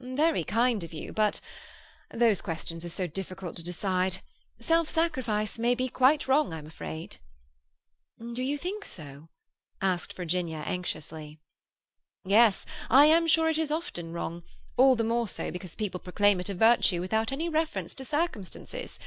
"Very 0.00 0.42
kind 0.42 0.82
of 0.82 0.92
you, 0.92 1.12
but—those 1.12 2.42
questions 2.42 2.84
are 2.84 2.88
so 2.88 3.06
difficult 3.06 3.56
to 3.56 3.62
decide. 3.62 4.22
Self 4.58 4.90
sacrifice 4.90 5.56
may 5.56 5.76
be 5.76 5.88
quite 5.88 6.26
wrong, 6.26 6.52
I'm 6.52 6.66
afraid." 6.66 7.18
"Do 8.18 8.42
you 8.42 8.58
think 8.58 8.84
so?" 8.84 9.28
asked 9.80 10.14
Virginia 10.14 10.64
anxiously. 10.66 11.38
"Yes, 12.24 12.66
I 12.90 13.04
am 13.06 13.28
sure 13.28 13.48
it 13.48 13.56
is 13.58 13.70
often 13.70 14.12
wrong—all 14.12 14.96
the 14.96 15.04
more 15.04 15.28
so 15.28 15.52
because 15.52 15.76
people 15.76 16.00
proclaim 16.00 16.40
it 16.40 16.48
a 16.48 16.54
virtue 16.54 17.00
without 17.00 17.30
any 17.30 17.48
reference 17.48 17.94
to 17.94 18.04
circumstances. 18.04 18.98